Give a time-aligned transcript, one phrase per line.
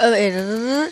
[0.00, 0.90] A ver.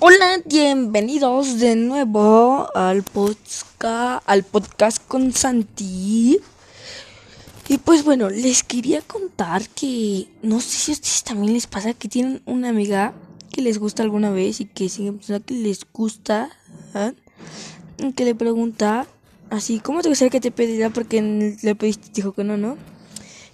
[0.00, 6.40] Hola, bienvenidos de nuevo al podcast, al podcast con Santi.
[7.68, 11.94] Y pues bueno, les quería contar que no sé si a ustedes también les pasa
[11.94, 13.14] que tienen una amiga
[13.52, 16.50] que les gusta alguna vez y que siguen pensando que les gusta,
[16.96, 17.12] ¿eh?
[18.16, 19.06] que le pregunta
[19.50, 20.90] así, ¿cómo te gustaría que te pediera?
[20.90, 21.22] Porque
[21.62, 22.78] le pediste dijo que no, ¿no?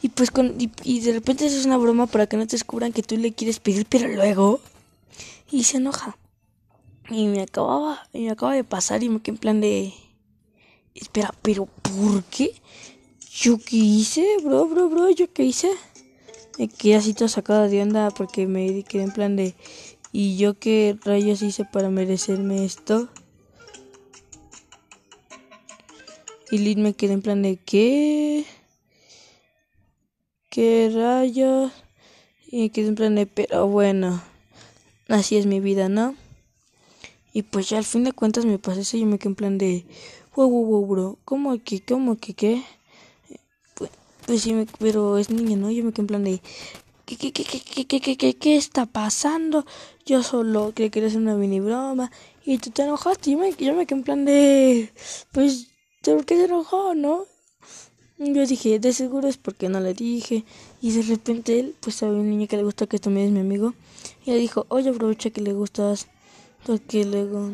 [0.01, 2.95] Y pues con, y, de repente eso es una broma para que no te descubran
[2.95, 4.61] que tú le quieres pedir, pero luego
[5.51, 6.17] y se enoja.
[7.09, 9.93] Y me acababa, y me acaba de pasar y me quedé en plan de
[10.95, 12.55] espera, pero ¿por qué?
[13.33, 15.11] ¿Yo qué hice, bro, bro, bro?
[15.11, 15.71] ¿Yo qué hice?
[16.59, 19.55] Me quedé así todo sacado de onda porque me quedé en plan de
[20.13, 23.09] ¿y yo qué rayos hice para merecerme esto?
[26.51, 28.45] Y Lid me quedé en plan de ¿qué?
[30.49, 31.73] ¿Qué rayos?
[32.47, 34.21] Y quedé en plan de, pero bueno,
[35.11, 36.15] así es mi vida, ¿no?
[37.33, 39.35] Y pues ya al fin de cuentas me pasé eso y yo me quedé en
[39.35, 39.85] plan de,
[40.35, 42.63] wow, wow, wow, bro, ¿cómo que, cómo que, qué?
[43.75, 43.91] Pues,
[44.27, 45.71] pues, sí, me, pero es niña, ¿no?
[45.71, 46.41] Yo me quedé en plan de,
[47.07, 49.65] ¿qué, qué, qué, qué, qué, qué, qué, qué está pasando?
[50.05, 52.11] Yo solo creí que quería una mini broma
[52.45, 53.31] y tú te enojaste.
[53.31, 54.93] Yo me, yo me quedé en plan de,
[55.33, 55.69] pues,
[56.03, 57.27] ¿por qué se enojó, no?
[58.19, 60.45] Yo dije, de seguro es porque no le dije.
[60.83, 63.41] Y de repente él, pues, había un niño que le gusta que también es mi
[63.41, 63.75] amigo.
[64.31, 66.07] Le dijo, oye, aprovecha que le gustas.
[66.65, 67.51] Porque luego...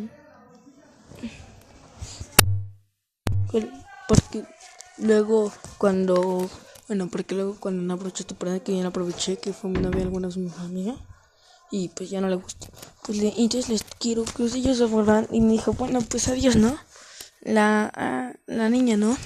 [4.06, 4.44] Porque
[4.98, 6.50] luego cuando...
[6.86, 9.80] Bueno, porque luego cuando no aproveché tu prenda que yo no aproveché, que fue mi
[9.80, 10.94] novia alguna vez mi amiga.
[11.70, 12.66] Y pues ya no le gustó.
[13.06, 15.26] Pues le, entonces les quiero que ellos se fueran.
[15.32, 16.76] Y me dijo, bueno, pues adiós, ¿no?
[17.40, 19.16] La, ah, la niña, ¿no?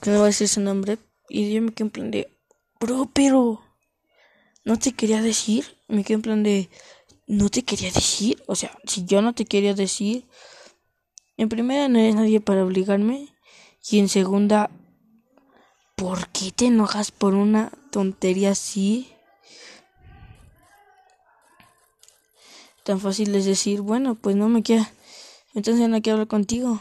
[0.00, 0.96] que no voy a decir su nombre.
[1.28, 2.38] Y yo me quedé en plan de,
[2.80, 3.65] bro, pero
[4.66, 5.78] no te quería decir.
[5.88, 6.68] Me quedé en plan de,
[7.26, 8.42] no te quería decir.
[8.46, 10.26] O sea, si yo no te quería decir,
[11.38, 13.28] en primera no eres nadie para obligarme.
[13.88, 14.68] Y en segunda,
[15.94, 19.08] ¿por qué te enojas por una tontería así?
[22.82, 24.90] Tan fácil es decir, bueno, pues no me queda.
[25.54, 26.80] Entonces no quiero hablar contigo.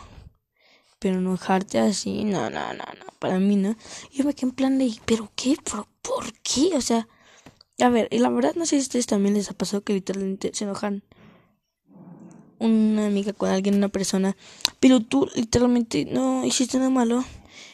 [0.97, 3.75] Pero enojarte así, no, no, no, no, para mí no.
[4.11, 5.55] Yo me quedé en plan de, ¿pero qué?
[5.63, 6.75] ¿Por, ¿Por qué?
[6.75, 7.07] O sea,
[7.79, 9.93] a ver, y la verdad no sé si a ustedes también les ha pasado que
[9.93, 11.03] literalmente se enojan
[12.59, 14.37] una amiga con alguien, una persona,
[14.79, 17.23] pero tú literalmente no hiciste nada malo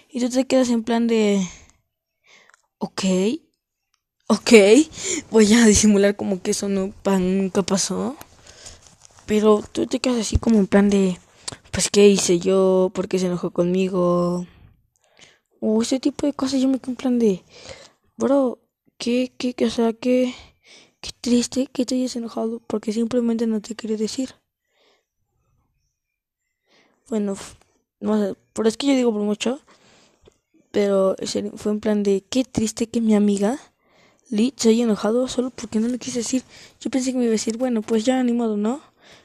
[0.10, 1.46] y tú te quedas en plan de,
[2.80, 3.04] ok,
[4.28, 4.52] ok,
[5.30, 8.16] voy a disimular como que eso no, nunca pasó,
[9.28, 11.20] pero tú te quedas así como en plan de
[11.72, 14.46] pues qué hice yo, por qué se enojó conmigo,
[15.62, 16.60] o ese tipo de cosas.
[16.60, 17.44] Yo me quedo en plan de,
[18.18, 18.60] bro,
[19.02, 20.36] qué, qué, o sea, qué,
[21.02, 24.36] qué triste que te hayas enojado porque simplemente no te quería decir.
[27.10, 27.36] Bueno,
[28.00, 29.60] no sé, por es que yo digo por mucho,
[30.70, 31.16] pero
[31.56, 33.60] fue en plan de, qué triste que mi amiga
[34.30, 36.44] Lee se haya enojado solo porque no le quise decir.
[36.80, 38.82] Yo pensé que me iba a decir, bueno, pues ya ni modo, ¿no?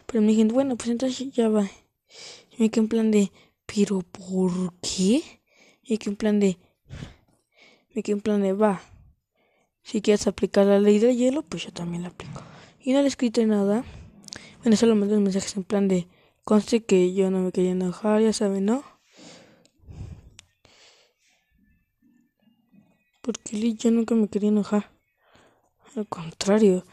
[0.07, 1.71] Pero me dijeron, bueno, pues entonces ya va.
[2.51, 3.31] Y me quedé en plan de,
[3.67, 5.23] ¿pero por qué?
[5.83, 6.59] Y me quedé en plan de,
[7.95, 8.81] me quedé en plan de, va.
[9.87, 12.43] Si quieres aplicar la ley del hielo, pues yo también la aplico.
[12.81, 13.85] Y no le escrito nada.
[14.59, 16.09] Bueno, solo mandé mensajes en plan de,
[16.43, 18.83] conste que yo no me quería enojar, ya saben, ¿no?
[23.23, 24.91] Porque yo nunca me quería enojar.
[25.95, 26.85] Al contrario.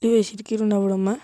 [0.00, 1.20] Iba a decir que era una broma.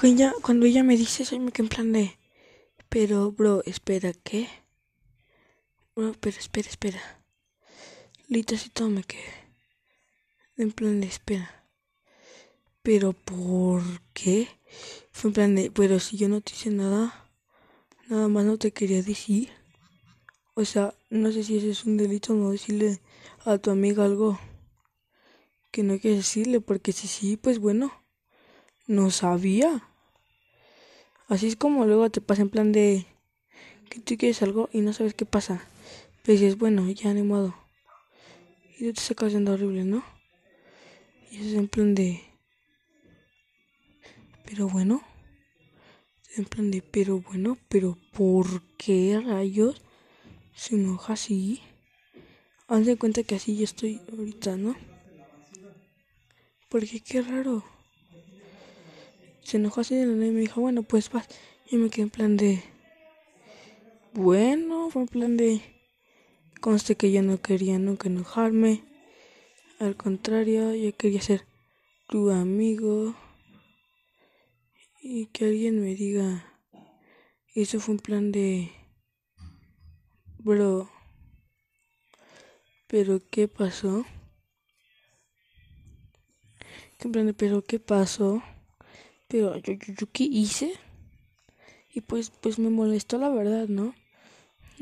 [0.00, 2.18] Cuando ella, cuando ella me dice soy me quedo en plan de,
[2.88, 4.48] pero bro, espera, ¿qué?
[5.94, 7.22] Bro, pero espera, espera.
[8.26, 9.30] Lita y todo me quedé.
[10.56, 11.66] En plan de, espera.
[12.82, 13.82] Pero ¿por
[14.14, 14.48] qué?
[15.12, 17.28] Fue en plan de, pero si yo no te hice nada,
[18.08, 19.50] nada más no te quería decir.
[20.54, 23.02] O sea, no sé si ese es un delito no decirle
[23.44, 24.40] a tu amiga algo
[25.70, 27.92] que no quieres decirle, porque si sí, pues bueno,
[28.86, 29.88] no sabía.
[31.30, 33.06] Así es como luego te pasa en plan de
[33.88, 35.62] que tú quieres algo y no sabes qué pasa.
[36.24, 37.54] Pero dices, bueno, ya ni modo.
[38.76, 40.04] Y tú te sacas haciendo horrible, ¿no?
[41.30, 42.20] Y es en plan de.
[44.44, 45.02] Pero bueno.
[46.36, 49.82] En plan de, pero bueno, pero ¿por qué rayos
[50.52, 51.60] se enoja así?
[52.66, 54.74] Haz de cuenta que así yo estoy ahorita, ¿no?
[56.68, 57.64] Porque qué raro.
[59.50, 61.26] Se enojó así de la nada y me dijo, bueno, pues vas.
[61.68, 62.62] Y me quedé en plan de...
[64.12, 65.60] Bueno, fue en plan de...
[66.60, 68.84] Conste que yo no quería nunca enojarme.
[69.80, 71.48] Al contrario, yo quería ser
[72.08, 73.16] tu amigo.
[75.02, 76.46] Y que alguien me diga...
[77.52, 78.70] Eso fue un plan de...
[80.38, 80.88] Bro.
[82.86, 84.06] Pero ¿qué pasó?
[87.00, 88.44] ¿Qué plan de pero qué pasó?
[89.30, 90.72] Pero yo, yo, yo qué hice?
[91.94, 93.94] Y pues pues me molestó la verdad, ¿no?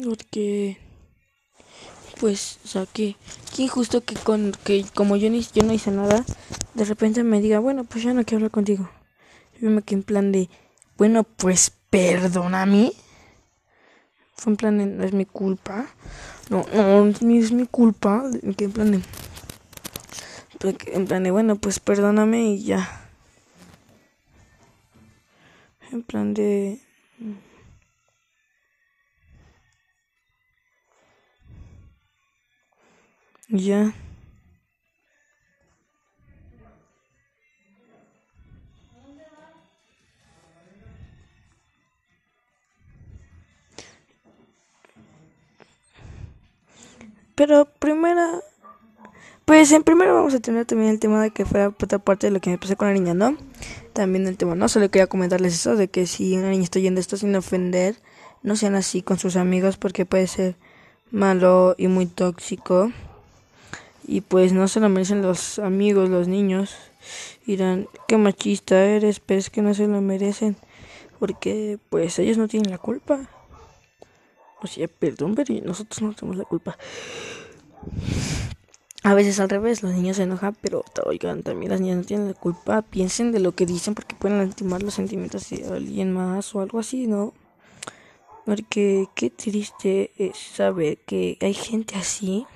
[0.03, 0.79] Porque
[2.19, 3.17] pues, o sea, que,
[3.55, 6.25] que injusto que con que como yo, ni, yo no hice nada,
[6.75, 8.91] de repente me diga, bueno, pues ya no quiero hablar contigo.
[9.61, 10.49] Y me quedé en plan de,
[10.97, 12.93] bueno, pues perdóname.
[14.35, 15.87] Fue en plan de, no es mi culpa.
[16.51, 18.25] No, no, es mi culpa.
[18.43, 19.01] Me quedé en plan de,
[20.93, 23.08] en plan de, bueno, pues perdóname y ya.
[25.93, 26.81] En plan de...
[33.49, 33.95] Ya.
[47.35, 48.43] Pero primero,
[49.49, 52.33] pues en primero vamos a tener también el tema de que fue otra parte de
[52.33, 53.35] lo que me pasé con la niña, ¿no?
[53.95, 57.01] También el tema, no solo quería comentarles eso, de que si una niña está yendo
[57.01, 57.97] esto sin ofender,
[58.43, 60.57] no sean así con sus amigos porque puede ser
[61.11, 62.93] malo y muy tóxico
[64.07, 66.77] y pues no se lo merecen los amigos, los niños.
[67.47, 70.57] Dirán, qué machista eres, pero es que no se lo merecen,
[71.19, 73.31] porque pues ellos no tienen la culpa.
[74.61, 76.77] O sea, perdón, pero nosotros no tenemos la culpa.
[79.05, 82.29] A veces al revés, los niños se enojan, pero oigan, también las niñas no tienen
[82.29, 82.83] la culpa.
[82.83, 86.81] Piensen de lo que dicen porque pueden lastimar los sentimientos de alguien más o algo
[86.81, 87.33] así, ¿no?
[88.45, 92.47] Porque qué triste es saber que hay gente así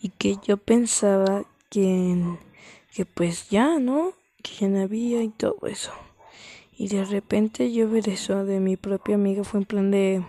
[0.00, 2.22] y que yo pensaba que,
[2.94, 4.12] que pues ya, ¿no?
[4.42, 5.92] Que ya no había y todo eso.
[6.78, 10.24] Y de repente yo ver eso de mi propia amiga fue en plan de,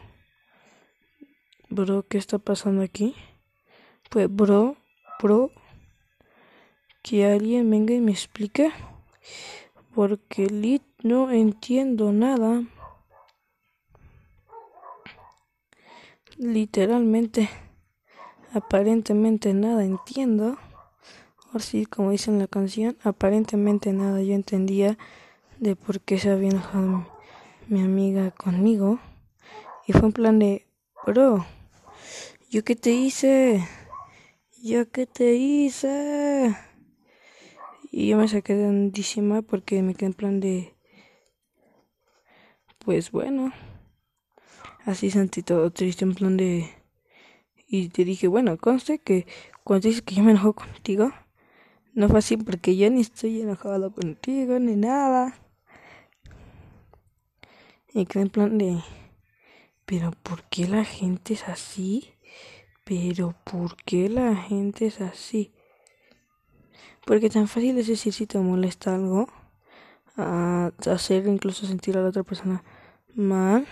[1.69, 3.15] bro, ¿qué está pasando aquí?
[4.09, 4.77] Pues, bro,
[5.22, 5.52] bro,
[7.02, 8.72] que alguien venga y me explique,
[9.94, 12.64] porque lit no entiendo nada.
[16.38, 17.50] Literalmente
[18.54, 20.58] aparentemente nada entiendo.
[21.54, 24.98] O sí, como dice en la canción, aparentemente nada yo entendía
[25.60, 27.08] de por qué se había enojado
[27.68, 29.00] mi, amiga conmigo.
[29.88, 30.68] Y fue un plan de,
[31.06, 31.46] bro,
[32.50, 33.66] ¿yo qué te hice?
[34.68, 36.54] ¿Yo qué te hice?
[37.90, 40.75] Y yo me saqué de undísima porque me quedé en plan de,
[42.80, 43.54] pues bueno,
[44.84, 46.69] así sentí todo triste, en plan de
[47.69, 49.25] y te dije, bueno, conste que
[49.64, 51.14] cuando dices que yo me enojo contigo,
[51.94, 55.40] no fue así porque yo ni estoy enojado contigo ni nada.
[57.94, 58.81] Y quedé en plan de,
[59.86, 62.17] pero ¿por qué la gente es así?
[62.88, 65.51] Pero ¿por qué la gente es así?
[67.06, 69.28] Porque tan fácil es decir si te molesta algo,
[70.16, 72.64] a hacer incluso sentir a la otra persona
[73.14, 73.68] mal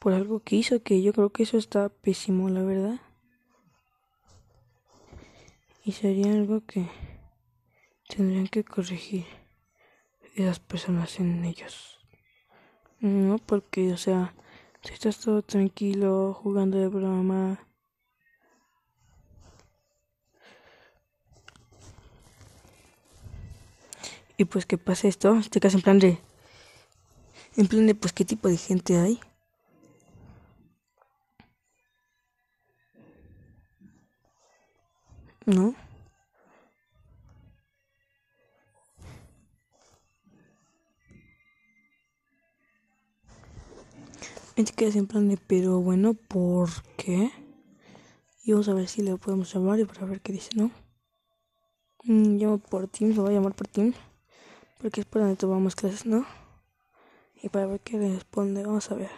[0.00, 3.00] por algo que hizo, que yo creo que eso está pésimo, la verdad.
[5.84, 6.88] Y sería algo que
[8.08, 9.24] tendrían que corregir
[10.34, 12.00] esas personas en ellos.
[12.98, 14.34] No, porque, o sea,
[14.82, 17.65] si estás todo tranquilo, jugando de broma.
[24.36, 26.18] Y pues que pase esto, te quedas en plan de.
[27.56, 29.18] En plan de, pues, ¿qué tipo de gente hay?
[35.46, 35.74] ¿no?
[44.56, 47.30] Es que en plan de, pero bueno, ¿por qué?
[48.42, 50.70] Y vamos a ver si le podemos llamar y para ver qué dice, ¿no?
[52.04, 53.96] Mm, llamo por Teams, lo voy a llamar por Teams.
[54.78, 56.26] Porque es para donde tomamos clases, ¿no?
[57.42, 59.10] Y para ver qué responde, vamos a ver.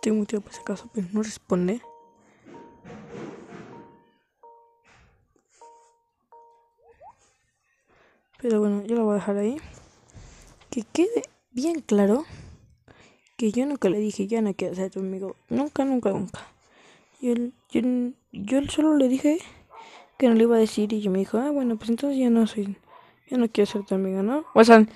[0.00, 1.82] Tengo mucho por ese caso, pero no responde.
[8.38, 9.60] Pero bueno, yo lo voy a dejar ahí.
[10.76, 12.26] Que quede bien claro
[13.38, 15.34] que yo nunca le dije, ya no quiero ser tu amigo.
[15.48, 16.46] Nunca, nunca, nunca.
[17.18, 17.32] Yo,
[17.70, 17.80] yo,
[18.30, 19.38] yo solo le dije
[20.18, 22.28] que no le iba a decir y yo me dijo, ah, bueno, pues entonces ya
[22.28, 22.76] no soy,
[23.30, 24.44] ya no quiero ser tu amigo, ¿no?
[24.52, 24.86] O sea,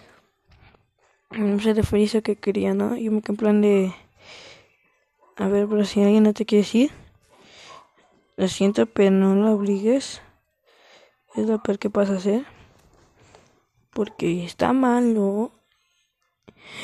[1.31, 2.95] no se refería a eso que quería, ¿no?
[2.99, 3.95] Yo me quedé en plan de,
[5.37, 6.91] a ver, pero si alguien no te quiere decir,
[8.37, 10.21] lo siento, pero no lo obligues.
[11.35, 12.45] Es lo peor que pasa a hacer.
[13.95, 15.53] Porque está malo.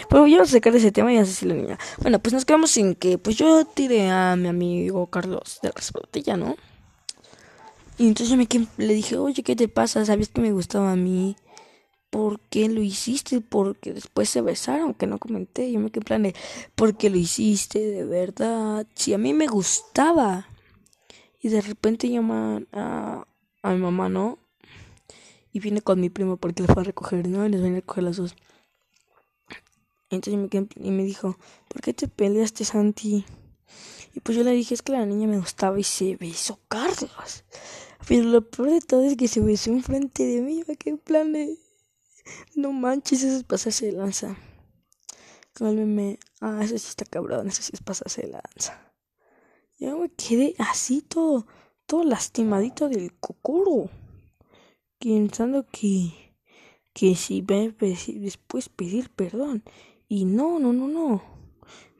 [0.08, 1.78] Pero yo voy a sacar ese tema y así la niña.
[2.00, 6.22] Bueno, pues nos quedamos en que pues yo tiré a mi amigo Carlos de la
[6.22, 6.56] ya ¿no?
[7.98, 10.04] Y entonces yo me le dije, oye, ¿qué te pasa?
[10.04, 11.36] ¿Sabías que me gustaba a mí?
[12.10, 13.40] ¿Por qué lo hiciste?
[13.40, 15.72] Porque después se besaron, que no comenté.
[15.72, 16.34] Yo me quedé en plan de,
[16.74, 17.78] ¿por qué lo hiciste?
[17.78, 18.86] De verdad.
[18.94, 20.48] Si a mí me gustaba.
[21.40, 23.26] Y de repente llaman a,
[23.62, 24.38] a mi mamá, ¿no?
[25.52, 27.46] Y viene con mi primo porque le fue a recoger, ¿no?
[27.46, 28.36] Y les viene a recoger las dos.
[30.10, 33.24] Entonces me quedé, y me dijo, ¿por qué te peleaste, Santi?
[34.14, 37.44] Y pues yo le dije, es que la niña me gustaba y se besó Carlos.
[38.08, 40.62] Pero lo peor de todo es que se besó enfrente de mí.
[40.78, 41.58] ¿Qué plan de.?
[42.54, 44.36] No manches, eso es pasarse de lanza.
[45.54, 46.18] Como el meme.
[46.40, 48.92] Ah, eso sí está cabrón, eso sí es pasarse de lanza.
[49.78, 51.46] Yo me quedé así todo,
[51.86, 53.90] todo lastimadito del cocoro.
[54.98, 56.34] Pensando que,
[56.94, 59.62] que si ve después pedir perdón.
[60.08, 61.22] Y no, no, no, no.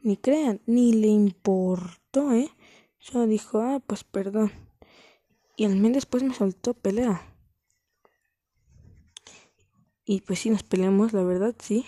[0.03, 2.51] Ni crean, ni le importó, ¿eh?
[2.99, 4.53] Solo dijo, ah, pues perdón.
[5.57, 7.23] Y al mes después me soltó pelea.
[10.05, 11.85] Y pues sí nos peleamos, la verdad, sí.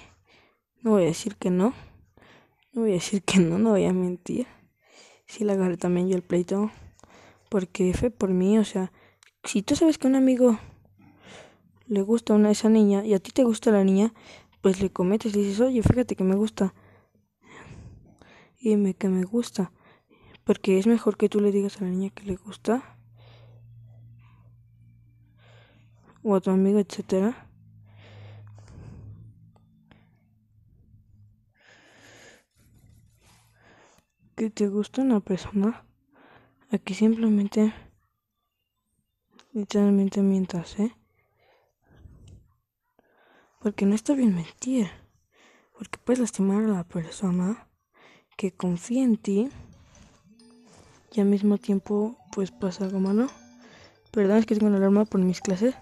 [0.82, 1.72] No voy a decir que no.
[2.72, 4.46] No voy a decir que no, no voy a mentir.
[5.26, 6.70] Sí la agarré también yo el pleito.
[7.48, 8.92] Porque fue por mí, o sea,
[9.44, 10.58] si tú sabes que un amigo
[11.86, 14.12] le gusta una esa niña y a ti te gusta la niña,
[14.60, 16.74] pues le cometes y dices, oye, fíjate que me gusta.
[18.60, 19.72] Dime que me gusta.
[20.44, 22.98] Porque es mejor que tú le digas a la niña que le gusta
[26.22, 27.46] o a tu amigo, etcétera.
[34.36, 35.84] Que te gusta una persona,
[36.70, 37.72] aquí simplemente,
[39.52, 40.94] literalmente mientas, ¿eh?
[43.68, 44.88] Porque no está bien mentir,
[45.76, 47.68] porque puedes lastimar a la persona
[48.38, 49.50] que confía en ti
[51.12, 53.28] y al mismo tiempo pues pasa algo malo.
[54.10, 55.74] Perdón, es que tengo una alarma por mis clases.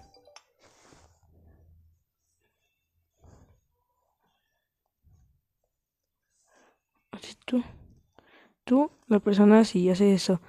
[7.45, 7.63] tú,
[8.65, 10.41] tú, la persona, si haces eso,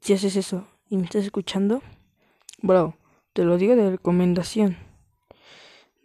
[0.00, 1.80] si, haces eso y me estás escuchando,
[2.60, 2.96] bro,
[3.34, 4.85] te lo digo de recomendación.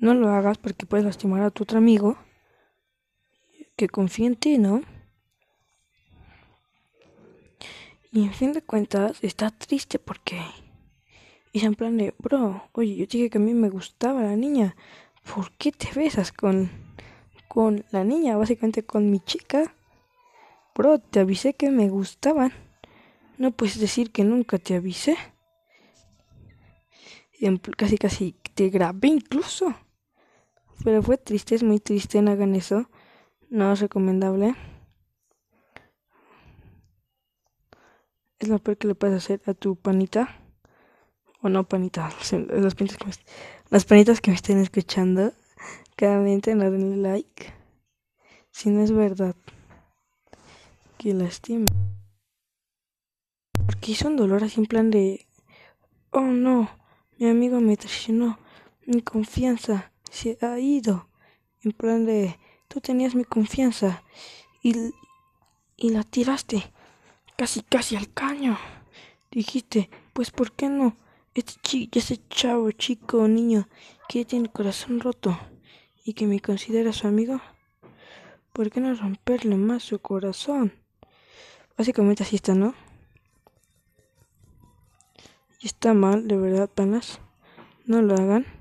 [0.01, 2.17] No lo hagas porque puedes lastimar a tu otro amigo
[3.75, 4.81] que confía en ti, ¿no?
[8.12, 10.41] Y en fin de cuentas, está triste porque.
[11.53, 14.36] Y se en plan de, bro, oye, yo dije que a mí me gustaba la
[14.36, 14.75] niña.
[15.36, 16.72] ¿Por qué te besas con,
[17.48, 18.38] con la niña?
[18.38, 19.75] Básicamente con mi chica.
[20.74, 22.51] Bro, te avisé que me gustaban.
[23.38, 25.15] No puedes decir que nunca te avisé.
[27.77, 29.75] Casi, casi te grabé incluso.
[30.83, 32.89] Pero fue triste, es muy triste, no hagan eso.
[33.50, 34.55] No es recomendable.
[38.39, 40.35] Es lo peor que le puedes hacer a tu panita.
[41.41, 42.09] O no panita,
[42.50, 43.13] las panitas que me,
[43.69, 45.33] las panitas que me estén escuchando.
[45.95, 47.53] Claramente no den like.
[48.50, 49.35] Si no es verdad
[50.97, 51.65] que lastima.
[53.65, 55.27] Porque hizo un dolor así en plan de,
[56.11, 56.69] oh no,
[57.17, 58.39] mi amigo me traicionó,
[58.85, 61.08] mi confianza se ha ido.
[61.63, 62.38] En plan de,
[62.68, 64.03] tú tenías mi confianza
[64.62, 64.75] y,
[65.77, 66.72] y la tiraste
[67.36, 68.60] casi casi al caño.
[69.32, 70.96] Dijiste, pues ¿por qué no?
[71.34, 73.68] Este chico, ese chavo, chico niño
[74.08, 75.39] que tiene el corazón roto
[76.06, 77.41] y que me considera su amigo,
[78.53, 80.74] ¿por qué no romperle más su corazón?
[81.77, 82.75] Básicamente así está, ¿no?
[85.62, 87.22] Y está mal, de verdad, panas.
[87.86, 88.61] No lo hagan.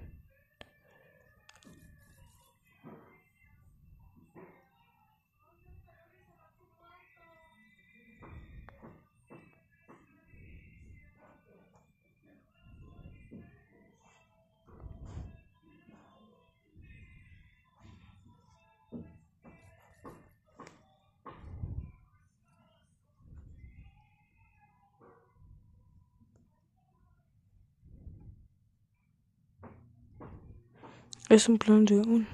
[31.30, 32.26] Es un plan de un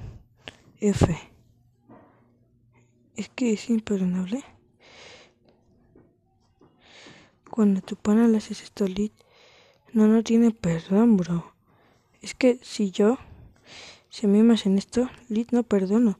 [0.81, 1.15] F.
[3.15, 4.43] Es que es imperdonable.
[7.50, 9.12] Cuando tu pana le haces esto lit,
[9.93, 11.53] no, no tiene perdón, bro.
[12.23, 13.19] Es que si yo,
[14.09, 16.19] si me hacen esto, lit no perdono.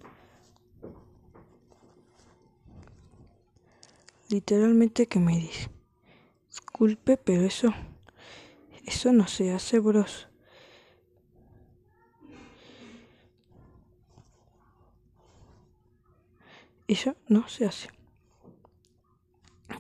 [4.29, 5.71] Literalmente que me dice,
[6.51, 7.73] disculpe, pero eso,
[8.85, 10.29] eso no se hace, bros.
[16.89, 17.89] Eso no se hace.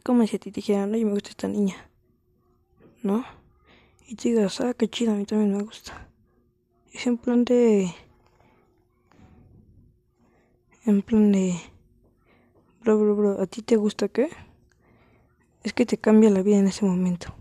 [0.02, 1.88] Como si a ti te dijeran, oye, me gusta esta niña.
[3.02, 3.24] ¿No?
[4.08, 6.08] Y te digas, ah, qué chida, a mí también me gusta.
[6.92, 7.92] Es en plan de.
[10.84, 11.60] En plan de.
[12.82, 14.30] Bro, bro, bro, ¿a ti te gusta qué?
[15.62, 17.34] Es que te cambia la vida en ese momento.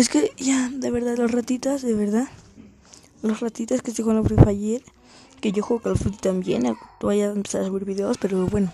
[0.00, 2.26] Es que ya, de verdad, los ratitas, de verdad.
[3.20, 4.82] Los ratitas que estoy con la Free Fire,
[5.42, 8.72] que yo juego Call of Duty también, voy a empezar a subir videos, pero bueno.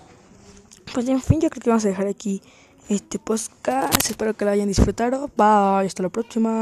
[0.94, 2.42] Pues en fin, yo creo que vamos a dejar aquí
[2.88, 4.08] este podcast.
[4.08, 5.28] Espero que lo hayan disfrutado.
[5.36, 6.54] Bye, hasta la próxima.